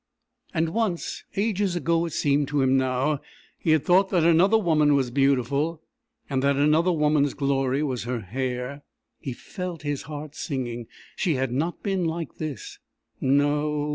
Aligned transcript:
And 0.51 0.69
once 0.69 1.25
ages 1.35 1.75
ago 1.75 2.05
it 2.07 2.13
seemed 2.13 2.47
to 2.47 2.61
him 2.63 2.75
now 2.75 3.21
he 3.59 3.69
had 3.69 3.85
thought 3.85 4.09
that 4.09 4.23
another 4.23 4.57
woman 4.57 4.95
was 4.95 5.11
beautiful, 5.11 5.83
and 6.27 6.41
that 6.41 6.55
another 6.55 6.91
woman's 6.91 7.35
glory 7.35 7.83
was 7.83 8.05
her 8.05 8.21
hair! 8.21 8.81
He 9.19 9.31
felt 9.33 9.83
his 9.83 10.01
heart 10.09 10.33
singing. 10.33 10.87
She 11.15 11.35
had 11.35 11.51
not 11.51 11.83
been 11.83 12.03
like 12.05 12.37
this. 12.37 12.79
No. 13.19 13.89